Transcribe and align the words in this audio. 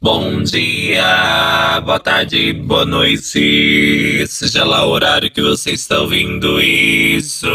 Bom 0.00 0.44
dia, 0.44 1.80
boa 1.80 1.98
tarde, 1.98 2.52
boa 2.52 2.84
noite, 2.84 4.24
seja 4.28 4.64
lá 4.64 4.86
o 4.86 4.90
horário 4.90 5.28
que 5.28 5.42
você 5.42 5.72
está 5.72 6.00
ouvindo 6.00 6.60
isso. 6.60 7.48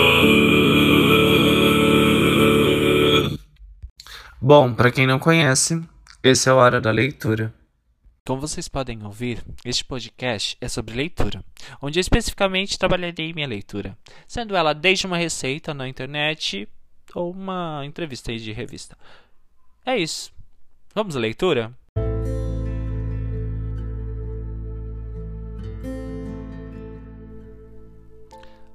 Bom, 4.42 4.74
para 4.74 4.92
quem 4.92 5.08
não 5.08 5.20
conhece, 5.20 5.82
esse 6.22 6.50
é 6.50 6.54
o 6.54 6.58
Hora 6.58 6.82
da 6.82 6.92
Leitura. 6.92 7.54
Como 8.28 8.42
vocês 8.42 8.68
podem 8.68 9.02
ouvir, 9.06 9.42
este 9.64 9.86
podcast 9.86 10.58
é 10.60 10.68
sobre 10.68 10.96
leitura, 10.96 11.42
onde 11.82 11.98
eu 11.98 12.02
especificamente 12.02 12.78
trabalharei 12.78 13.34
minha 13.34 13.48
leitura, 13.48 13.98
sendo 14.28 14.54
ela 14.54 14.74
desde 14.74 15.08
uma 15.08 15.18
receita 15.18 15.74
na 15.74 15.88
internet 15.88 16.68
ou 17.16 17.32
uma 17.32 17.86
entrevista 17.86 18.36
de 18.36 18.52
revista. 18.52 18.98
É 19.86 19.98
isso. 19.98 20.34
Vamos 20.94 21.16
à 21.16 21.20
leitura? 21.20 21.74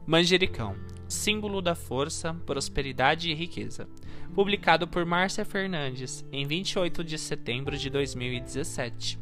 Manjericão 0.08 0.74
símbolo 1.06 1.60
da 1.60 1.74
força, 1.74 2.32
prosperidade 2.46 3.30
e 3.30 3.34
riqueza. 3.34 3.86
Publicado 4.34 4.88
por 4.88 5.04
Márcia 5.04 5.44
Fernandes 5.44 6.24
em 6.32 6.46
28 6.46 7.04
de 7.04 7.18
setembro 7.18 7.76
de 7.76 7.90
2017. 7.90 9.18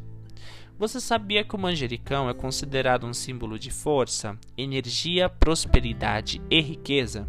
Você 0.79 1.01
sabia 1.01 1.43
que 1.43 1.53
o 1.53 1.59
manjericão 1.59 2.29
é 2.29 2.33
considerado 2.33 3.05
um 3.05 3.13
símbolo 3.13 3.59
de 3.59 3.69
força, 3.69 4.39
energia, 4.57 5.27
prosperidade 5.27 6.41
e 6.49 6.61
riqueza? 6.61 7.27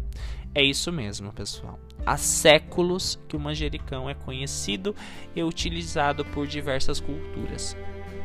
É 0.55 0.63
isso 0.63 0.89
mesmo, 0.89 1.33
pessoal. 1.33 1.77
Há 2.05 2.15
séculos 2.15 3.19
que 3.27 3.35
o 3.35 3.39
manjericão 3.41 4.09
é 4.09 4.13
conhecido 4.13 4.95
e 5.35 5.43
utilizado 5.43 6.23
por 6.23 6.47
diversas 6.47 7.01
culturas 7.01 7.75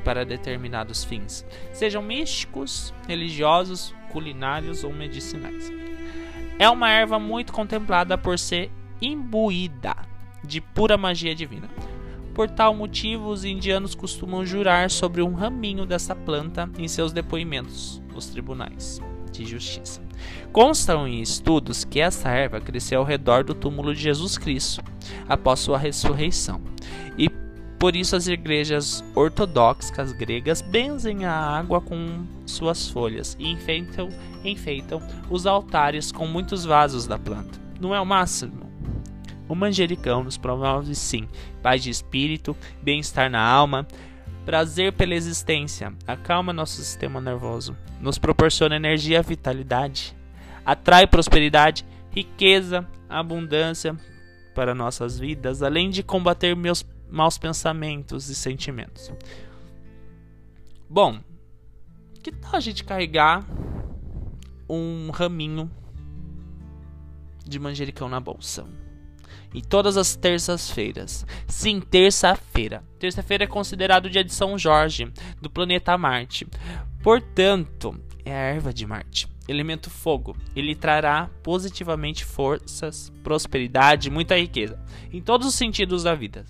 para 0.05 0.25
determinados 0.25 1.03
fins, 1.03 1.45
sejam 1.73 2.03
místicos, 2.03 2.93
religiosos, 3.09 3.95
culinários 4.11 4.85
ou 4.85 4.93
medicinais. 4.93 5.73
É 6.59 6.69
uma 6.69 6.91
erva 6.91 7.19
muito 7.19 7.53
contemplada 7.53 8.17
por 8.17 8.39
ser 8.39 8.71
imbuída 9.01 9.97
de 10.45 10.61
pura 10.61 10.97
magia 10.97 11.35
divina. 11.35 11.69
Por 12.35 12.51
tal 12.51 12.75
motivo, 12.75 13.29
os 13.29 13.45
indianos 13.45 13.95
costumam 13.95 14.45
jurar 14.45 14.91
sobre 14.91 15.23
um 15.23 15.35
raminho 15.35 15.87
dessa 15.87 16.15
planta 16.15 16.69
em 16.79 16.89
seus 16.89 17.13
depoimentos 17.13 18.03
nos 18.13 18.27
tribunais 18.27 19.01
de 19.33 19.45
justiça. 19.45 20.01
Constam 20.53 21.07
em 21.07 21.21
estudos 21.21 21.85
que 21.85 22.01
essa 22.01 22.29
erva 22.31 22.61
cresceu 22.61 23.01
ao 23.01 23.07
redor 23.07 23.45
do 23.45 23.55
túmulo 23.55 23.95
de 23.95 24.01
Jesus 24.01 24.39
Cristo 24.39 24.83
após 25.29 25.61
sua 25.61 25.79
ressurreição. 25.79 26.61
E 27.19 27.29
por 27.79 27.95
isso 27.95 28.17
as 28.17 28.27
igrejas 28.27 29.05
ortodoxas 29.15 30.13
gregas 30.13 30.63
benzem 30.63 31.25
a 31.25 31.33
água 31.33 31.81
com 31.81 32.25
suas 32.47 32.89
folhas 32.89 33.37
e 33.39 33.51
enfeitam, 33.51 34.09
enfeitam 34.45 35.03
os 35.31 35.47
altares 35.47 36.11
com 36.11 36.27
muitos 36.27 36.65
vasos 36.65 37.07
da 37.07 37.19
planta. 37.19 37.59
Não 37.81 37.95
é 37.95 38.01
o 38.01 38.07
máximo? 38.07 38.65
O 39.49 39.55
manjericão 39.55 40.25
nos 40.25 40.39
promove 40.39 40.95
sim 40.95 41.29
paz 41.63 41.83
de 41.83 41.91
espírito, 41.91 42.57
bem-estar 42.83 43.31
na 43.31 43.41
alma, 43.41 43.87
prazer 44.45 44.93
pela 44.93 45.15
existência, 45.15 45.93
acalma 46.07 46.53
nosso 46.53 46.77
sistema 46.77 47.21
nervoso, 47.21 47.75
nos 48.01 48.19
proporciona 48.19 48.77
energia 48.77 49.19
e 49.19 49.23
vitalidade, 49.23 50.15
atrai 50.65 51.07
prosperidade, 51.07 51.85
riqueza, 52.11 52.87
abundância 53.09 53.97
para 54.55 54.75
nossas 54.75 55.19
vidas, 55.19 55.63
além 55.63 55.89
de 55.89 56.03
combater 56.03 56.55
meus 56.55 56.83
maus 57.15 57.39
pensamentos 57.39 58.29
e 58.29 58.35
sentimentos. 58.35 59.13
Bom, 60.91 61.21
que 62.23 62.33
tal 62.33 62.57
a 62.57 62.61
gente 62.61 62.83
carregar 62.83 63.47
um 64.69 65.11
raminho 65.11 65.71
de 67.47 67.59
manjericão 67.61 68.09
na 68.09 68.19
bolsa? 68.19 68.67
E 69.55 69.63
todas 69.63 69.97
as 69.97 70.17
terças-feiras. 70.17 71.25
Sim, 71.47 71.81
terça-feira. 71.81 72.83
Terça-feira 72.99 73.45
é 73.45 73.47
considerado 73.47 74.07
o 74.07 74.11
dia 74.11 74.25
de 74.25 74.35
São 74.35 74.59
Jorge, 74.59 75.13
do 75.41 75.49
planeta 75.49 75.97
Marte. 75.97 76.49
Portanto, 77.01 77.95
é 78.25 78.33
a 78.33 78.55
erva 78.55 78.75
de 78.75 78.85
Marte, 78.85 79.29
elemento 79.47 79.89
fogo. 79.89 80.37
Ele 80.57 80.75
trará 80.75 81.31
positivamente 81.45 82.25
forças, 82.25 83.13
prosperidade, 83.23 84.11
muita 84.11 84.37
riqueza, 84.37 84.85
em 85.13 85.21
todos 85.21 85.47
os 85.47 85.55
sentidos 85.55 86.03
da 86.03 86.17
vida. 86.17 86.45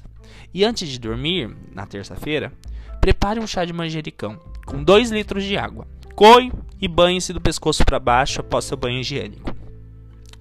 E 0.52 0.64
antes 0.64 0.88
de 0.88 0.98
dormir, 0.98 1.54
na 1.72 1.86
terça-feira, 1.86 2.52
prepare 3.00 3.40
um 3.40 3.46
chá 3.46 3.64
de 3.64 3.72
manjericão 3.72 4.38
com 4.64 4.82
2 4.82 5.10
litros 5.10 5.44
de 5.44 5.56
água. 5.56 5.86
Coe 6.14 6.52
e 6.80 6.88
banhe-se 6.88 7.32
do 7.32 7.40
pescoço 7.40 7.84
para 7.84 7.98
baixo 7.98 8.40
após 8.40 8.64
seu 8.64 8.76
banho 8.76 9.00
higiênico. 9.00 9.54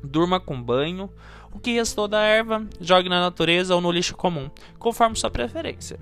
Durma 0.04 0.40
com 0.40 0.62
banho 0.62 1.10
o 1.52 1.60
que 1.60 1.74
restou 1.74 2.08
da 2.08 2.22
erva, 2.22 2.66
jogue 2.82 3.10
na 3.10 3.22
natureza 3.22 3.76
ou 3.76 3.82
no 3.82 3.92
lixo 3.92 4.16
comum, 4.16 4.50
conforme 4.80 5.16
sua 5.16 5.30
preferência. 5.30 6.00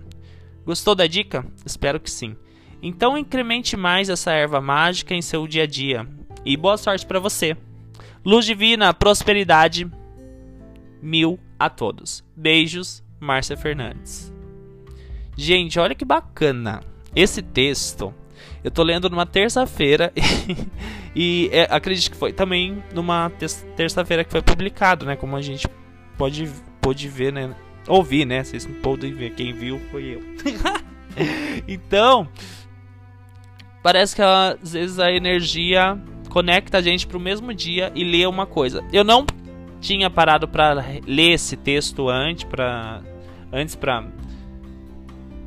Gostou 0.66 0.96
da 0.96 1.08
dica? 1.08 1.46
Espero 1.66 2.00
que 2.00 2.09
sim. 2.09 2.36
Então 2.81 3.18
incremente 3.18 3.75
mais 3.75 4.09
essa 4.09 4.31
erva 4.31 4.62
mágica 4.62 5.14
em 5.14 5.22
seu 5.22 5.47
dia 5.47 5.64
a 5.64 5.68
dia. 5.68 6.08
E 6.46 6.56
boa 6.58 6.78
sorte 6.78 7.06
para 7.06 7.20
você. 7.20 7.56
Luz 8.25 8.46
divina, 8.46 8.94
prosperidade. 8.94 9.90
Mil 11.02 11.40
a 11.59 11.70
todos. 11.70 12.24
Beijos, 12.36 13.03
Márcia 13.22 13.56
Fernandes. 13.56 14.34
Gente, 15.38 15.80
olha 15.80 15.96
que 15.96 16.04
bacana. 16.04 16.82
Esse 17.16 17.42
texto 17.42 18.14
eu 18.64 18.72
tô 18.72 18.84
lendo 18.84 19.09
numa 19.09 19.26
terça-feira 19.26 20.12
e, 21.16 21.50
é, 21.52 21.68
acredito 21.70 22.12
que 22.12 22.18
foi 22.18 22.34
também 22.34 22.84
numa 22.94 23.32
terça-feira 23.76 24.24
que 24.24 24.32
foi 24.32 24.42
publicado, 24.42 25.06
né? 25.06 25.16
Como 25.16 25.36
a 25.36 25.42
gente 25.42 25.68
pode, 26.18 26.50
pode 26.80 27.08
ver, 27.08 27.32
né? 27.32 27.56
Ouvir, 27.88 28.26
né? 28.26 28.44
Vocês 28.44 28.66
não 28.66 28.76
podem 28.82 29.14
ver, 29.14 29.36
quem 29.36 29.53
viu 29.53 29.80
foi 29.92 30.16
eu. 30.16 30.22
então, 31.68 32.28
parece 33.82 34.16
que 34.16 34.22
às 34.22 34.74
vezes 34.74 35.00
a 35.00 35.12
energia 35.12 35.98
conecta 36.30 36.78
a 36.78 36.82
gente 36.82 37.08
pro 37.08 37.20
mesmo 37.20 37.53
dia 37.53 37.92
e 37.96 38.03
lê 38.03 38.26
uma 38.26 38.46
coisa. 38.46 38.84
Eu 38.94 39.03
não 39.03 39.26
tinha 39.80 40.09
parado 40.09 40.48
para 40.48 40.74
ler 41.08 41.34
esse 41.34 41.58
texto 41.58 42.08
antes 42.08 42.44
para 42.44 43.02
antes 43.51 43.75
para 43.75 44.06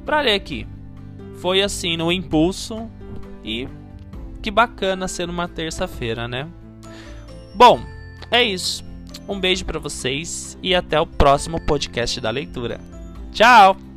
para 0.05 0.21
ler 0.21 0.35
aqui. 0.35 0.67
Foi 1.37 1.63
assim 1.63 1.97
no 1.97 2.13
impulso 2.13 2.89
e 3.43 3.69
que 4.43 4.51
bacana 4.51 5.09
ser 5.09 5.29
uma 5.31 5.49
terça-feira, 5.49 6.29
né? 6.29 6.47
Bom, 7.55 7.81
é 8.31 8.43
isso. 8.43 8.85
Um 9.29 9.41
beijo 9.41 9.65
para 9.65 9.79
vocês 9.79 10.59
e 10.63 10.75
até 10.75 11.01
o 11.01 11.07
próximo 11.07 11.65
podcast 11.65 12.21
da 12.21 12.31
leitura. 12.31 12.79
Tchau! 13.33 13.94